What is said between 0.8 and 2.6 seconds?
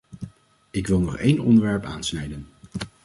wil nog één onderwerp aansnijden.